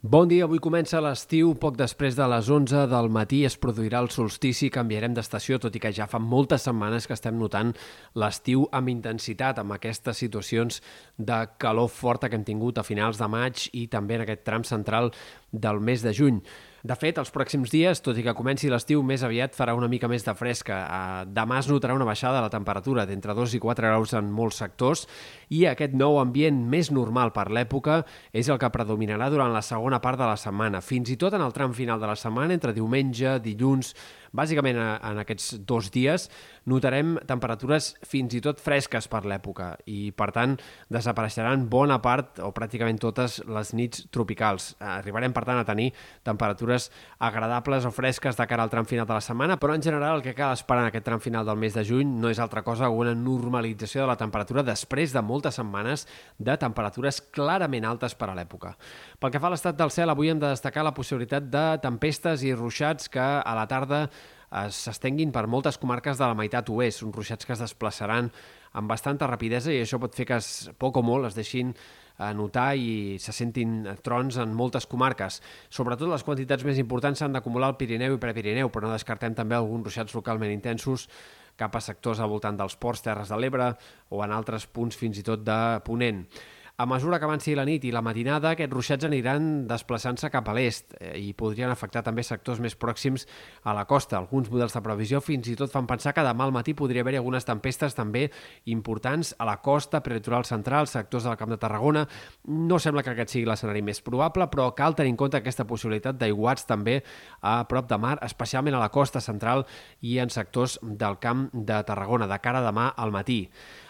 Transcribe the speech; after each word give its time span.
Bon 0.00 0.28
dia, 0.30 0.44
avui 0.46 0.60
comença 0.62 1.00
l'estiu. 1.02 1.56
Poc 1.58 1.74
després 1.74 2.14
de 2.14 2.22
les 2.30 2.46
11 2.54 2.84
del 2.86 3.08
matí 3.10 3.40
es 3.42 3.56
produirà 3.58 3.98
el 3.98 4.12
solstici 4.14 4.68
canviarem 4.70 5.10
d'estació, 5.16 5.58
tot 5.58 5.74
i 5.74 5.82
que 5.82 5.90
ja 5.90 6.06
fa 6.06 6.20
moltes 6.22 6.68
setmanes 6.68 7.08
que 7.10 7.16
estem 7.16 7.34
notant 7.34 7.72
l'estiu 8.14 8.68
amb 8.70 8.92
intensitat, 8.94 9.58
amb 9.58 9.74
aquestes 9.74 10.22
situacions 10.22 10.78
de 11.18 11.40
calor 11.58 11.90
forta 11.90 12.30
que 12.30 12.38
hem 12.38 12.46
tingut 12.46 12.78
a 12.78 12.86
finals 12.86 13.18
de 13.18 13.26
maig 13.26 13.66
i 13.74 13.88
també 13.90 14.20
en 14.20 14.22
aquest 14.22 14.46
tram 14.46 14.62
central 14.62 15.10
del 15.50 15.82
mes 15.82 16.06
de 16.06 16.14
juny. 16.14 16.38
De 16.86 16.94
fet, 16.94 17.16
els 17.18 17.32
pròxims 17.34 17.72
dies, 17.74 17.98
tot 18.04 18.18
i 18.20 18.22
que 18.22 18.34
comenci 18.38 18.68
l'estiu, 18.70 19.00
més 19.02 19.24
aviat 19.26 19.56
farà 19.58 19.72
una 19.74 19.88
mica 19.90 20.06
més 20.06 20.22
de 20.22 20.34
fresca. 20.38 20.76
Eh, 20.78 21.24
demà 21.34 21.58
es 21.58 21.66
notarà 21.66 21.96
una 21.96 22.06
baixada 22.06 22.38
de 22.38 22.44
la 22.44 22.52
temperatura 22.52 23.06
d'entre 23.08 23.34
2 23.34 23.56
i 23.58 23.60
4 23.64 23.90
graus 23.90 24.14
en 24.14 24.30
molts 24.30 24.60
sectors 24.62 25.06
i 25.50 25.64
aquest 25.66 25.96
nou 25.98 26.20
ambient 26.22 26.60
més 26.70 26.92
normal 26.94 27.32
per 27.34 27.48
l'època 27.50 28.04
és 28.30 28.46
el 28.46 28.60
que 28.62 28.70
predominarà 28.70 29.26
durant 29.32 29.50
la 29.50 29.64
segona 29.66 29.98
part 30.04 30.20
de 30.22 30.30
la 30.30 30.38
setmana. 30.38 30.80
Fins 30.80 31.10
i 31.10 31.18
tot 31.18 31.34
en 31.34 31.42
el 31.42 31.56
tram 31.56 31.74
final 31.74 31.98
de 31.98 32.12
la 32.12 32.16
setmana, 32.16 32.54
entre 32.54 32.76
diumenge, 32.76 33.40
dilluns, 33.42 33.94
Bàsicament, 34.36 34.76
en 34.78 35.20
aquests 35.22 35.58
dos 35.66 35.90
dies 35.94 36.28
notarem 36.68 37.16
temperatures 37.28 37.94
fins 38.06 38.34
i 38.36 38.42
tot 38.44 38.60
fresques 38.60 39.08
per 39.08 39.22
l'època 39.28 39.70
i, 39.88 40.10
per 40.12 40.28
tant, 40.36 40.56
desapareixeran 40.92 41.64
bona 41.72 41.96
part 42.04 42.42
o 42.44 42.50
pràcticament 42.56 43.00
totes 43.00 43.38
les 43.48 43.72
nits 43.76 44.04
tropicals. 44.12 44.74
Arribarem, 44.84 45.32
per 45.32 45.46
tant, 45.48 45.60
a 45.60 45.66
tenir 45.68 45.90
temperatures 46.26 46.90
agradables 47.24 47.88
o 47.88 47.92
fresques 47.94 48.36
de 48.36 48.46
cara 48.50 48.66
al 48.66 48.72
tram 48.72 48.88
final 48.88 49.08
de 49.08 49.16
la 49.16 49.24
setmana, 49.24 49.56
però 49.56 49.74
en 49.74 49.84
general 49.84 50.18
el 50.18 50.24
que 50.26 50.36
cal 50.36 50.52
esperar 50.52 50.84
en 50.84 50.90
aquest 50.92 51.06
tram 51.08 51.22
final 51.24 51.46
del 51.48 51.56
mes 51.56 51.74
de 51.74 51.86
juny 51.88 52.18
no 52.20 52.28
és 52.28 52.40
altra 52.42 52.62
cosa 52.66 52.88
que 52.88 53.00
una 53.00 53.14
normalització 53.16 54.04
de 54.04 54.10
la 54.12 54.18
temperatura 54.20 54.66
després 54.66 55.14
de 55.16 55.24
moltes 55.24 55.56
setmanes 55.56 56.06
de 56.38 56.56
temperatures 56.60 57.22
clarament 57.32 57.86
altes 57.88 58.14
per 58.18 58.28
a 58.28 58.36
l'època. 58.36 58.74
Pel 59.18 59.32
que 59.32 59.40
fa 59.40 59.48
a 59.48 59.54
l'estat 59.54 59.78
del 59.78 59.92
cel, 59.94 60.12
avui 60.12 60.28
hem 60.28 60.40
de 60.40 60.52
destacar 60.52 60.84
la 60.84 60.94
possibilitat 60.94 61.48
de 61.48 61.66
tempestes 61.82 62.44
i 62.44 62.54
ruixats 62.54 63.08
que 63.08 63.22
a 63.22 63.54
la 63.56 63.66
tarda 63.70 64.06
s'estenguin 64.50 65.32
per 65.32 65.46
moltes 65.46 65.78
comarques 65.78 66.18
de 66.18 66.26
la 66.26 66.36
meitat 66.36 66.70
oest, 66.72 67.02
uns 67.04 67.16
ruixats 67.16 67.46
que 67.46 67.54
es 67.54 67.62
desplaçaran 67.62 68.30
amb 68.78 68.90
bastanta 68.90 69.28
rapidesa 69.28 69.72
i 69.72 69.80
això 69.82 70.00
pot 70.00 70.14
fer 70.14 70.26
que 70.28 70.38
es, 70.38 70.70
poc 70.78 70.96
o 71.00 71.02
molt 71.04 71.28
es 71.28 71.36
deixin 71.36 71.74
a 72.18 72.32
notar 72.34 72.72
i 72.74 73.16
se 73.22 73.32
sentin 73.32 73.84
trons 74.02 74.40
en 74.42 74.54
moltes 74.54 74.88
comarques. 74.90 75.38
Sobretot 75.70 76.10
les 76.10 76.24
quantitats 76.26 76.66
més 76.66 76.80
importants 76.82 77.22
s'han 77.22 77.36
d'acumular 77.36 77.70
al 77.70 77.78
Pirineu 77.78 78.16
i 78.16 78.22
Prepirineu, 78.22 78.72
però 78.74 78.88
no 78.88 78.96
descartem 78.96 79.36
també 79.38 79.54
alguns 79.54 79.86
ruixats 79.86 80.16
localment 80.18 80.50
intensos 80.50 81.06
cap 81.58 81.74
a 81.74 81.82
sectors 81.82 82.20
al 82.22 82.30
voltant 82.30 82.58
dels 82.58 82.76
ports, 82.78 83.02
Terres 83.02 83.30
de 83.30 83.38
l'Ebre 83.38 83.72
o 84.10 84.22
en 84.24 84.34
altres 84.34 84.66
punts 84.66 84.98
fins 84.98 85.18
i 85.18 85.26
tot 85.26 85.42
de 85.46 85.58
Ponent. 85.86 86.24
A 86.80 86.86
mesura 86.86 87.18
que 87.18 87.26
avanci 87.26 87.56
la 87.58 87.64
nit 87.66 87.82
i 87.88 87.90
la 87.90 88.04
matinada, 88.06 88.52
aquests 88.54 88.70
ruixats 88.70 89.06
aniran 89.08 89.64
desplaçant-se 89.66 90.28
cap 90.30 90.46
a 90.46 90.52
l'est 90.54 90.92
eh, 91.00 91.16
i 91.18 91.32
podrien 91.34 91.72
afectar 91.72 92.04
també 92.06 92.22
sectors 92.22 92.60
més 92.62 92.76
pròxims 92.78 93.24
a 93.66 93.72
la 93.74 93.82
costa. 93.90 94.14
Alguns 94.14 94.46
models 94.52 94.76
de 94.76 94.82
previsió 94.84 95.18
fins 95.18 95.48
i 95.50 95.56
tot 95.58 95.72
fan 95.74 95.88
pensar 95.90 96.12
que 96.14 96.22
demà 96.22 96.46
al 96.46 96.54
matí 96.54 96.76
podria 96.78 97.02
haver-hi 97.02 97.18
algunes 97.18 97.48
tempestes 97.48 97.98
també 97.98 98.28
importants 98.70 99.32
a 99.42 99.48
la 99.48 99.56
costa, 99.58 100.04
prelitoral 100.06 100.46
central, 100.46 100.86
sectors 100.86 101.26
del 101.26 101.34
Camp 101.40 101.50
de 101.50 101.58
Tarragona. 101.58 102.04
No 102.46 102.78
sembla 102.78 103.02
que 103.02 103.10
aquest 103.16 103.34
sigui 103.34 103.50
l'escenari 103.50 103.82
més 103.82 103.98
probable, 103.98 104.46
però 104.46 104.68
cal 104.78 104.94
tenir 104.94 105.16
en 105.16 105.18
compte 105.18 105.42
aquesta 105.42 105.66
possibilitat 105.66 106.22
d'aiguats 106.22 106.70
també 106.70 107.00
a 107.42 107.56
prop 107.66 107.90
de 107.90 107.98
mar, 107.98 108.20
especialment 108.22 108.78
a 108.78 108.84
la 108.86 108.92
costa 108.94 109.18
central 109.18 109.66
i 109.98 110.20
en 110.22 110.30
sectors 110.30 110.78
del 110.86 111.18
Camp 111.18 111.48
de 111.50 111.82
Tarragona, 111.90 112.30
de 112.30 112.38
cara 112.38 112.62
a 112.62 112.70
demà 112.70 112.92
al 112.94 113.10
matí. 113.10 113.48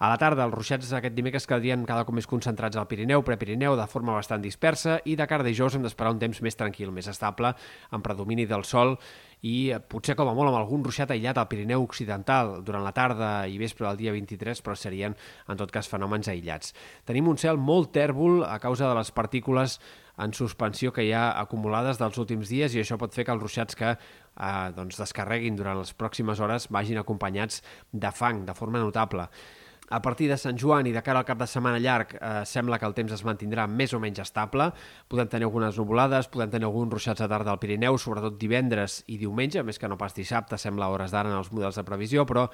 A 0.00 0.08
la 0.08 0.16
tarda, 0.16 0.46
els 0.48 0.54
ruixats 0.54 0.94
aquest 0.96 1.12
dimecres 1.12 1.44
quedarien 1.44 1.82
cada 1.84 2.06
cop 2.08 2.14
més 2.16 2.24
concentrats 2.24 2.78
al 2.80 2.86
Pirineu, 2.88 3.20
Prepirineu, 3.20 3.74
de 3.76 3.84
forma 3.84 4.14
bastant 4.16 4.40
dispersa, 4.40 4.94
i 5.04 5.12
de 5.12 5.26
cara 5.28 5.44
a 5.44 5.46
dijous 5.46 5.76
hem 5.76 5.84
d'esperar 5.84 6.14
un 6.14 6.22
temps 6.22 6.40
més 6.40 6.56
tranquil, 6.56 6.88
més 6.88 7.10
estable, 7.12 7.50
amb 7.92 8.06
predomini 8.06 8.46
del 8.48 8.64
sol 8.64 8.94
i 9.44 9.68
eh, 9.74 9.82
potser 9.92 10.16
com 10.16 10.32
a 10.32 10.34
molt 10.38 10.48
amb 10.48 10.56
algun 10.62 10.86
ruixat 10.88 11.12
aïllat 11.12 11.36
al 11.36 11.50
Pirineu 11.52 11.84
Occidental 11.84 12.62
durant 12.64 12.88
la 12.88 12.94
tarda 12.96 13.44
i 13.44 13.60
vespre 13.60 13.90
del 13.90 14.00
dia 14.00 14.16
23, 14.16 14.64
però 14.64 14.72
serien 14.72 15.18
en 15.52 15.60
tot 15.60 15.68
cas 15.76 15.92
fenòmens 15.92 16.32
aïllats. 16.32 16.72
Tenim 17.04 17.28
un 17.28 17.36
cel 17.36 17.60
molt 17.60 17.92
tèrbol 17.92 18.40
a 18.48 18.56
causa 18.56 18.88
de 18.88 18.96
les 18.96 19.12
partícules 19.12 19.76
en 20.16 20.32
suspensió 20.32 20.96
que 20.96 21.04
hi 21.04 21.12
ha 21.12 21.34
acumulades 21.44 22.00
dels 22.00 22.16
últims 22.16 22.48
dies 22.48 22.72
i 22.72 22.80
això 22.80 22.96
pot 22.96 23.12
fer 23.12 23.28
que 23.28 23.36
els 23.36 23.44
ruixats 23.44 23.76
que 23.76 23.92
eh, 23.92 24.68
doncs 24.80 24.96
descarreguin 25.04 25.60
durant 25.60 25.84
les 25.84 25.92
pròximes 25.92 26.40
hores 26.40 26.72
vagin 26.72 27.04
acompanyats 27.04 27.60
de 27.92 28.16
fang 28.16 28.46
de 28.48 28.56
forma 28.56 28.80
notable. 28.80 29.28
A 29.90 29.98
partir 29.98 30.28
de 30.30 30.36
Sant 30.38 30.54
Joan 30.54 30.86
i 30.86 30.92
de 30.94 31.00
cara 31.02 31.18
al 31.18 31.26
cap 31.26 31.38
de 31.40 31.48
setmana 31.50 31.80
llarg 31.82 32.12
eh, 32.14 32.28
sembla 32.46 32.78
que 32.78 32.86
el 32.86 32.94
temps 32.94 33.10
es 33.16 33.24
mantindrà 33.26 33.64
més 33.66 33.90
o 33.90 33.98
menys 33.98 34.20
estable. 34.22 34.68
Podem 35.10 35.30
tenir 35.32 35.48
algunes 35.48 35.80
nuvolades, 35.80 36.28
podem 36.30 36.52
tenir 36.52 36.68
alguns 36.68 36.94
ruixats 36.94 37.24
a 37.24 37.28
tarda 37.30 37.50
al 37.50 37.58
Pirineu, 37.58 37.98
sobretot 37.98 38.36
divendres 38.38 39.00
i 39.10 39.18
diumenge, 39.18 39.64
més 39.66 39.82
que 39.82 39.90
no 39.90 39.98
pas 39.98 40.14
dissabte, 40.14 40.60
sembla 40.62 40.92
hores 40.94 41.10
d'ara 41.10 41.32
en 41.32 41.40
els 41.40 41.50
models 41.50 41.80
de 41.80 41.86
previsió, 41.88 42.22
però 42.22 42.46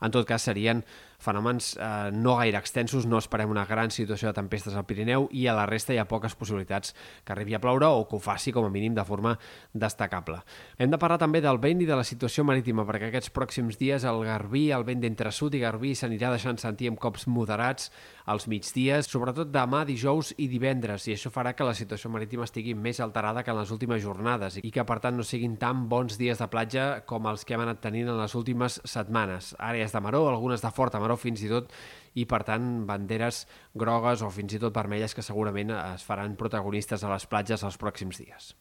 en 0.00 0.12
tot 0.14 0.26
cas 0.28 0.48
serien 0.48 0.82
fenòmens 1.20 1.74
eh, 1.76 2.10
no 2.16 2.36
gaire 2.38 2.58
extensos, 2.58 3.06
no 3.06 3.18
esperem 3.20 3.50
una 3.52 3.66
gran 3.68 3.92
situació 3.92 4.30
de 4.30 4.38
tempestes 4.38 4.76
al 4.76 4.86
Pirineu 4.88 5.28
i 5.36 5.46
a 5.46 5.54
la 5.56 5.66
resta 5.68 5.92
hi 5.92 6.00
ha 6.00 6.08
poques 6.08 6.34
possibilitats 6.38 6.94
que 7.24 7.34
arribi 7.34 7.54
a 7.54 7.60
ploure 7.60 7.90
o 7.92 8.06
que 8.08 8.16
ho 8.16 8.22
faci 8.24 8.54
com 8.56 8.64
a 8.64 8.72
mínim 8.72 8.96
de 8.96 9.04
forma 9.04 9.36
destacable. 9.72 10.40
Hem 10.78 10.90
de 10.90 11.00
parlar 11.00 11.20
també 11.20 11.42
del 11.44 11.60
vent 11.60 11.84
i 11.84 11.88
de 11.88 11.98
la 11.98 12.06
situació 12.06 12.44
marítima 12.48 12.86
perquè 12.88 13.10
aquests 13.10 13.34
pròxims 13.36 13.78
dies 13.80 14.06
el 14.08 14.24
Garbí, 14.24 14.70
el 14.72 14.86
vent 14.88 15.04
d'entre 15.04 15.32
sud 15.32 15.54
i 15.54 15.62
Garbí 15.62 15.94
s'anirà 15.94 16.32
deixant 16.32 16.58
sentir 16.60 16.90
amb 16.90 17.00
cops 17.00 17.28
moderats 17.28 17.90
als 18.30 18.46
migdies, 18.50 19.08
sobretot 19.10 19.50
demà, 19.50 19.82
dijous 19.88 20.30
i 20.38 20.46
divendres, 20.50 21.06
i 21.08 21.14
això 21.16 21.32
farà 21.34 21.52
que 21.56 21.66
la 21.66 21.74
situació 21.74 22.10
marítima 22.14 22.46
estigui 22.46 22.76
més 22.78 23.00
alterada 23.02 23.42
que 23.42 23.50
en 23.50 23.58
les 23.58 23.72
últimes 23.74 24.02
jornades 24.04 24.60
i 24.62 24.70
que, 24.70 24.84
per 24.86 25.00
tant, 25.02 25.16
no 25.18 25.26
siguin 25.26 25.56
tan 25.60 25.88
bons 25.90 26.18
dies 26.20 26.38
de 26.38 26.48
platja 26.52 26.86
com 27.10 27.26
els 27.30 27.44
que 27.44 27.56
hem 27.56 27.64
anat 27.64 27.82
tenint 27.82 28.12
en 28.12 28.20
les 28.20 28.36
últimes 28.38 28.80
setmanes. 28.84 29.54
Àrees 29.58 29.94
de 29.96 30.04
maró, 30.04 30.22
algunes 30.30 30.62
de 30.62 30.70
forta 30.74 31.02
maró 31.02 31.18
fins 31.18 31.42
i 31.42 31.50
tot, 31.50 31.74
i, 32.14 32.26
per 32.30 32.42
tant, 32.46 32.70
banderes 32.86 33.44
grogues 33.74 34.22
o 34.22 34.30
fins 34.34 34.54
i 34.54 34.62
tot 34.62 34.74
vermelles 34.74 35.14
que 35.14 35.26
segurament 35.26 35.74
es 35.76 36.06
faran 36.06 36.38
protagonistes 36.38 37.04
a 37.04 37.12
les 37.12 37.26
platges 37.30 37.66
els 37.66 37.78
pròxims 37.82 38.22
dies. 38.22 38.48